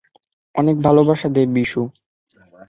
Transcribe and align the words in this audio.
অনেক 0.55 0.75
ভালোবাসা 0.81 1.27
দেয়, 1.29 1.49
বিশু। 1.53 1.81